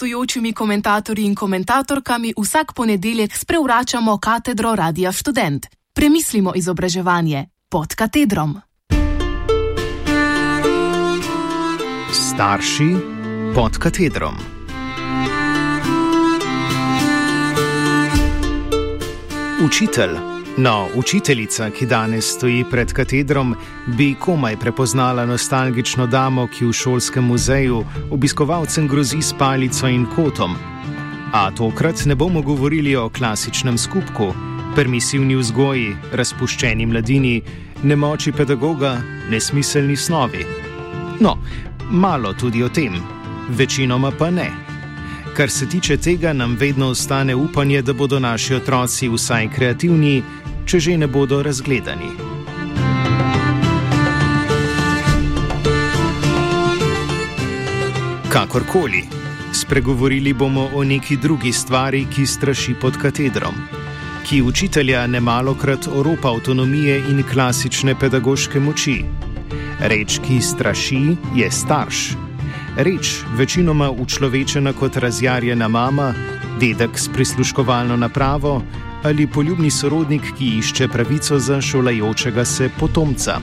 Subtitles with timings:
[0.00, 5.66] gostujočimi komentatorji in komentatorkami vsak ponedeljek sprevračamo katedro Radia Student.
[5.92, 8.60] Premislimo izobraževanje pod katedrom.
[12.12, 12.96] Starši
[13.54, 14.34] pod katedrom.
[19.64, 20.39] Učitelj.
[20.56, 23.54] No, učiteljica, ki danes stoji pred katedrom,
[23.86, 30.56] bi komaj prepoznala nostalgično damo, ki v šolskem muzeju obiskovalcem grozi s palico in kotom.
[31.32, 34.34] A tokrat ne bomo govorili o klasičnem skupku,
[34.76, 37.42] permisivni vzgoji, razpuščeni mladini,
[37.82, 38.96] nemoči pedagoga,
[39.30, 40.44] nesmiselni snovi.
[41.20, 41.38] No,
[41.90, 42.98] malo tudi o tem,
[43.48, 44.69] večinoma pa ne.
[45.40, 50.22] Kar se tiče tega, nam vedno ostane upanje, da bodo naši otroci vsaj kreativni,
[50.66, 52.10] če že ne bodo razgledani.
[58.28, 59.02] Kakorkoli,
[59.52, 63.54] spregovorili bomo o neki drugi stvari, ki straši pod katedrom,
[64.28, 69.04] ki učitelja ne malokrat oropa avtonomije in klasične pedagoške moči.
[69.80, 71.06] Reč, ki straši,
[71.36, 72.29] je starš.
[72.76, 76.14] Reč, večinoma učlovečena kot razjarjena mama,
[76.60, 78.62] dedek s prisluškovalno napravo,
[79.02, 83.40] ali poljubni sorodnik, ki išče pravico za šolajočega se potomca.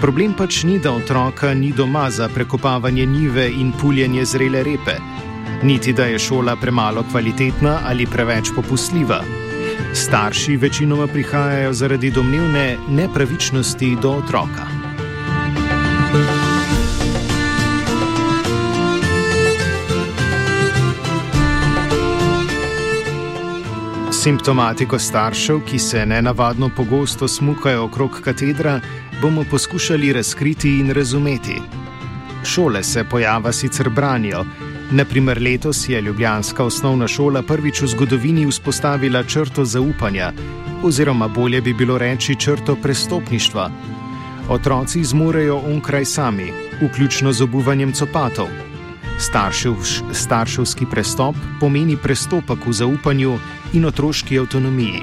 [0.00, 4.98] Problem pač ni, da otroka ni doma za prekopavanje njive in puljenje zrele repe,
[5.62, 9.22] niti da je šola premalo kvalitetna ali preveč popustljiva.
[9.94, 14.66] Starši večinoma prihajajo zaradi domnevne nepravičnosti do otroka.
[24.22, 28.80] Simptomatiko staršev, ki se nenavadno pogosto smukajo okrog katedra,
[29.22, 31.60] bomo poskušali razkriti in razumeti.
[32.44, 34.44] Šole se pojava sicer branijo.
[34.90, 40.32] Naprimer, letos je Ljubljanska osnovna šola prvič v zgodovini vzpostavila črto zaupanja,
[40.82, 43.70] oziroma bolje bi bilo reči črto prestopništva.
[44.48, 48.67] Otroci zmorejo onkraj sami, vključno z obuvanjem copatov.
[49.18, 49.74] Staršev,
[50.12, 53.38] starševski prestop pomeni prestopek v zaupanju
[53.74, 55.02] in otroški avtonomiji.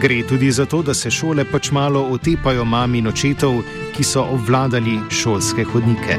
[0.00, 3.62] Gre tudi za to, da se šole pač malo otepajo mami in očetov,
[3.94, 6.18] ki so obvladali šolske hodnike.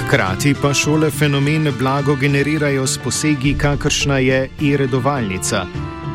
[0.00, 5.66] Hkrati pa šole fenomen blago generirajo s posegi, kakršna je e-redovalnica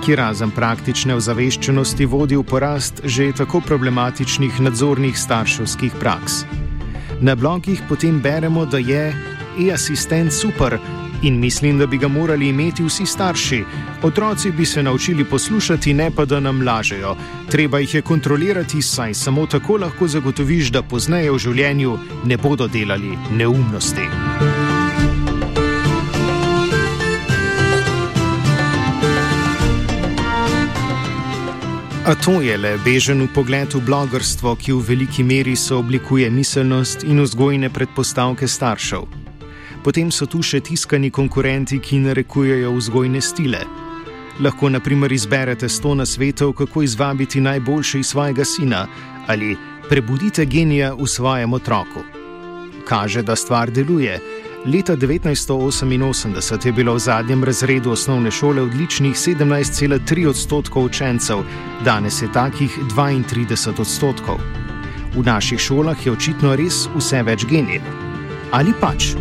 [0.05, 6.43] ki razen praktične ozaveščenosti vodi v porast že tako problematičnih nadzornih starševskih praks.
[7.25, 9.15] Na blogih potem beremo, da je
[9.57, 10.77] e-assistent super
[11.23, 13.63] in mislim, da bi ga morali imeti vsi starši.
[14.03, 17.15] Otroci bi se naučili poslušati, ne pa da nam lažejo.
[17.49, 22.67] Treba jih je kontrolirati, saj samo tako lahko zagotoviš, da pozneje v življenju ne bodo
[22.67, 24.05] delali neumnosti.
[32.05, 37.17] A to je le bežen pogled v blogerstvo, ki v veliki meri sooblikuje miselnost in
[37.17, 39.07] vzgojne predpostavke staršev.
[39.81, 43.63] Potem so tu še tiskani konkurenti, ki narekujejo vzgojne stile.
[44.37, 48.85] Lahko naprimer izberete sto nasvetov, kako izvabiti najboljše iz svojega sina
[49.25, 49.57] ali
[49.89, 52.05] prebudite genija v svojem otroku.
[52.85, 54.21] Kaže, da stvar deluje.
[54.65, 61.43] Leta 1988 je bilo v zadnjem razredu osnovne šole odličnih 17,3 odstotkov učencev,
[61.85, 64.39] danes je takih 32 odstotkov.
[65.13, 67.81] V naših šolah je očitno res vse več genijev.
[68.51, 69.13] Ali pač?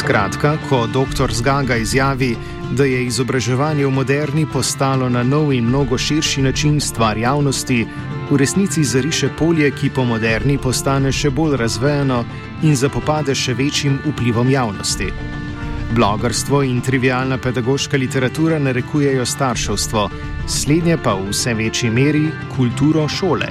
[0.00, 1.28] Skratka, ko dr.
[1.32, 2.36] Zgaga izjavi,
[2.70, 7.86] da je izobraževanje v moderni postalo na nov in mnogo širši način stvar javnosti,
[8.30, 12.24] v resnici zariše polje, ki po moderni postane še bolj razvejeno
[12.62, 15.10] in zapopade še večjim vplivom javnosti.
[15.94, 20.10] Blogerstvo in trivialna pedagoška literatura narekujejo starševstvo,
[20.46, 23.50] slednje pa v vse večji meri kulturo šole.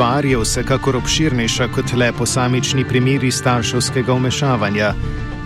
[0.00, 4.94] Stvar je vsekakor obširnejša kot le posamični primeri starševskega umešavanja.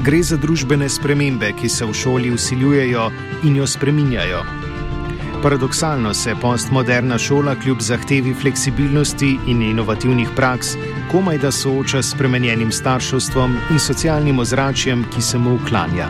[0.07, 3.09] Gre za družbene spremembe, ki se v šoli usiljujejo
[3.51, 4.45] in jo spreminjajo.
[5.43, 10.77] Paradoksalno se postmoderna šola kljub zahtevi fleksibilnosti in inovativnih praks
[11.11, 16.09] komaj da sooča s spremenjenim starševstvom in socialnim ozračjem, ki se mu uklanja.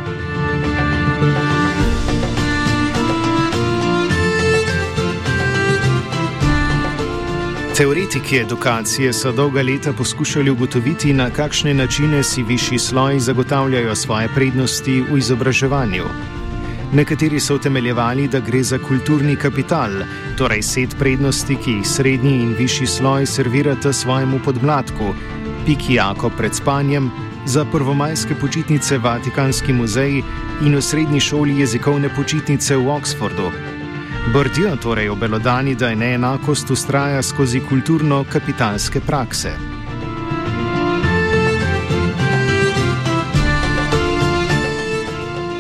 [7.76, 14.29] Teoretiki edukacije so dolga leta poskušali ugotoviti, na kakšne načine si višji sloj zagotavljajo svoje
[14.35, 16.05] prednosti v izobraževanju.
[16.93, 19.91] Nekateri so utemeljevali, da gre za kulturni kapital,
[20.38, 25.15] torej set prednosti, ki jih srednji in višji sloj servirata svojemu podmladku,
[25.67, 27.11] piki jako pred spanjem,
[27.47, 30.23] za prvomajske počitnice Vatikanski muzej
[30.62, 33.74] in v srednji šoli jezikovne počitnice v Oxfordu.
[34.32, 39.53] Brdijo torej obelodani, da je neenakost ustraja skozi kulturno-kapitalske prakse.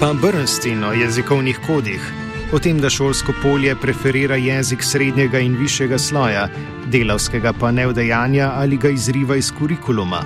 [0.00, 2.12] Pa Bernstein o jezikovnih kodih,
[2.52, 6.48] o tem, da šolsko polje preferira jezik srednjega in višjega sloja,
[6.86, 10.24] delavskega pa ne vdejanja ali ga izriva iz kurikuluma.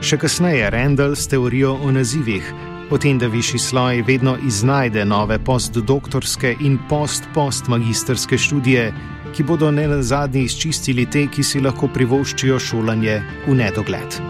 [0.00, 2.52] Še kasneje Randall s teorijo o nazivih,
[2.90, 8.92] o tem, da višji sloj vedno iznajde nove postdoktorske in post-postmagisterske študije,
[9.34, 14.20] ki bodo ne na zadnji izčistili te, ki si lahko privoščijo šolanje v nedogled.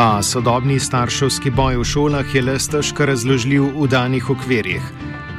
[0.00, 4.86] A sodobni starševski boj v šolah je le stežka razložljiv v danih okvirjih.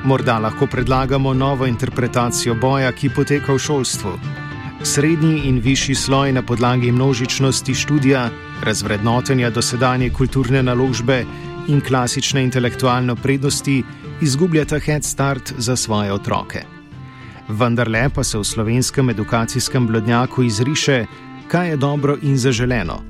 [0.06, 4.41] Morda lahko predlagamo novo interpretacijo boja, ki poteka v šolstvu.
[4.83, 8.30] Srednji in višji sloj na podlagi množičnosti študija,
[8.63, 11.25] razvrednotenja dosedanje kulturne naložbe
[11.68, 13.83] in klasične intelektualne prednosti
[14.22, 16.63] izgubljata head start za svoje otroke.
[17.48, 21.06] Vendar le pa se v slovenskem edukacijskem blodnjaku izriše,
[21.48, 23.04] kaj je dobro in zaželeno,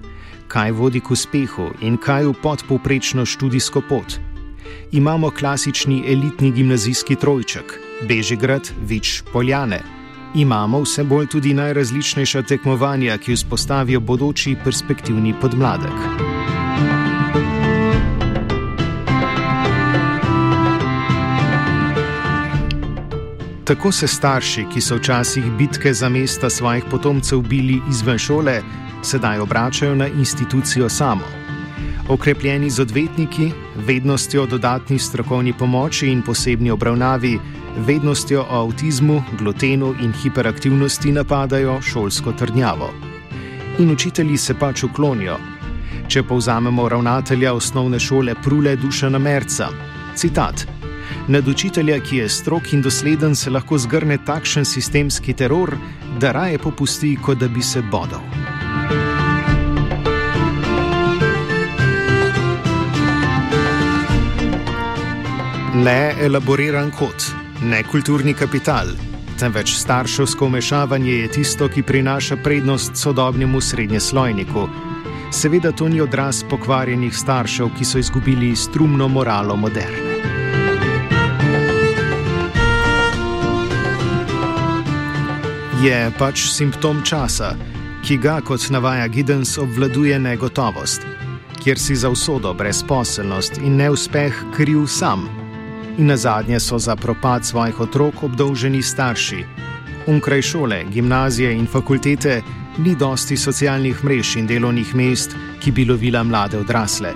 [0.47, 4.19] kaj vodi k uspehu in kaj v podpovprečno študijsko pot.
[4.91, 10.00] Imamo klasični elitni gimnazijski trojček, Bežigrad, Vič, Poljane
[10.35, 15.97] imamo vse bolj tudi najrazličnejša tekmovanja, ki vzpostavijo bodoči perspektivni podmladek.
[23.63, 28.61] Tako se starši, ki so včasih bitke za mesta svojih potomcev bili izven šole,
[29.01, 31.40] sedaj obračajo na institucijo samo.
[32.09, 37.39] Okrepljeni z odvetniki, vednostjo dodatni strokovni pomoči in posebni obravnavi,
[37.77, 42.89] vednostjo o avtizmu, glutenu in hiperaktivnosti napadajo šolsko trdnjavo.
[43.79, 45.37] In učitelji se pač uklonijo.
[46.07, 49.69] Če povzamemo ravnatelja osnovne šole Prule Dušana Merca,
[50.15, 50.67] citat:
[51.27, 55.77] Nad učitelja, ki je strok in dosleden, se lahko zgrne takšen sistemski teror,
[56.19, 58.21] da raje popusti, kot da bi se bodal.
[65.73, 67.29] Ne elaboriran kot
[67.63, 68.89] ne kulturni kapital,
[69.39, 74.67] temveč starševsko vmešavanje je tisto, ki prinaša prednost sodobnemu srednjeslojniku.
[75.31, 80.11] Seveda to ni odraz pokvarjenih staršev, ki so izgubili strumno moralo moderne.
[85.83, 87.55] Je pač simptom časa,
[88.03, 91.07] ki ga, kot navaja Giddens, obvladuje negotovost,
[91.63, 95.40] kjer si za usodo, brezposelnost in neuspeh kriv sam
[95.97, 99.45] in na zadnje so za propad svojih otrok obdolženi starši.
[100.07, 102.41] Unkraj šole, gimnazije in fakultete
[102.77, 107.13] ni dosti socialnih mrež in delovnih mest, ki bi lovila mlade odrasle.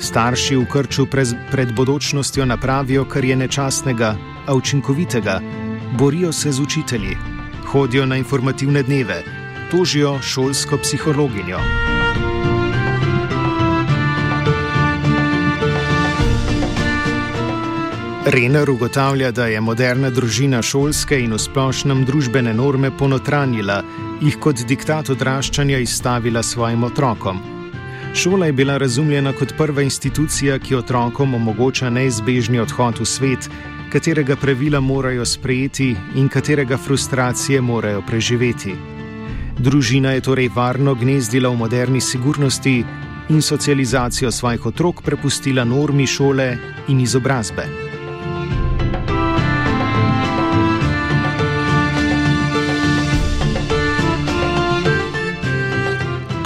[0.00, 1.06] Starši v krču
[1.50, 5.40] pred bodočnostjo napravijo, kar je nečasnega, a učinkovitega,
[5.98, 7.16] borijo se z učitelji,
[7.66, 9.22] hodijo na informativne dneve,
[9.70, 11.58] tožijo šolsko psihologinjo.
[18.32, 23.80] Renner ugotavlja, da je moderna družina šolske in v splošnem družbene norme ponotranjila,
[24.22, 27.40] jih kot diktat odraščanja izstavila svojim otrokom.
[28.14, 33.50] Šola je bila razumljena kot prva institucija, ki otrokom omogoča neizbežni odhod v svet,
[33.90, 38.76] katerega pravila morajo sprejeti in katerega frustracije morajo preživeti.
[39.58, 42.78] Družina je torej varno gnezdila v moderni sigurnosti
[43.28, 46.56] in socializacijo svojih otrok prepustila normi šole
[46.88, 47.79] in izobrazbe.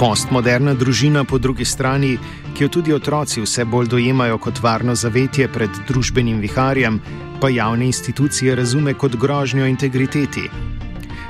[0.05, 2.11] Postmoderna družina, po drugi strani,
[2.53, 6.99] ki jo tudi otroci vse bolj dojemajo kot varno zavetje pred družbenim viharjem,
[7.41, 10.43] pa javne institucije razume kot grožnjo integriteti.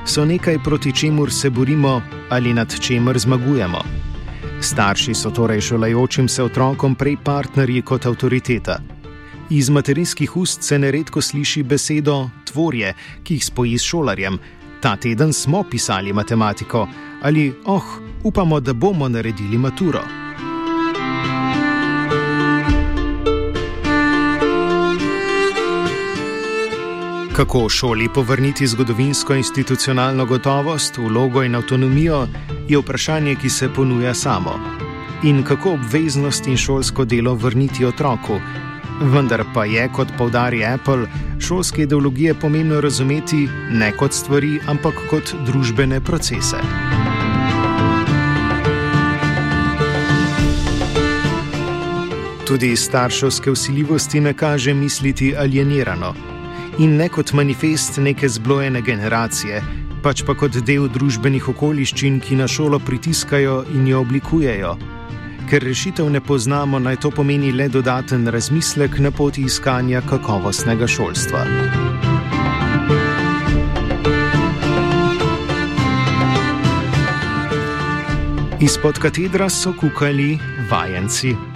[0.04, 3.80] So nekaj, proti čemur se borimo ali nad čemer zmagujemo.
[4.60, 8.76] Starši so torej šolajočim se otrokom prej partnerji kot avtoriteta.
[9.50, 12.92] Iz materinskih ust se neredko sliši besedo tvorje,
[13.24, 14.38] ki jih spoji s šolarjem.
[14.80, 16.88] Ta teden smo pisali matematiko
[17.22, 20.02] ali oh, upamo, da bomo naredili maturo.
[27.36, 32.26] Kako v šoli povrniti zgodovinsko institucionalno gotovost, vlogo in avtonomijo,
[32.68, 34.54] je vprašanje, ki se ponuja samo.
[35.22, 38.40] In kako obveznost in šolsko delo vrniti otroku.
[39.00, 41.06] Vendar pa je, kot povdari Apple,
[41.40, 46.85] šolske ideologije pomembno razumeti ne kot stvari, ampak kot družbene procese.
[52.46, 56.14] Tudi starševske usiljivosti ne kaže misliti alienirano
[56.78, 59.62] in ne kot manifest neke zblojene generacije,
[60.02, 64.76] pač pa kot del družbenih okoliščin, ki na šolo pritiskajo in jo oblikujejo.
[65.50, 71.42] Ker rešitev ne poznamo, naj to pomeni le dodaten razmislek na poti iskanja kakovostnega šolstva.
[78.60, 80.38] Izpod katedra so kukali
[80.70, 81.55] vajenci.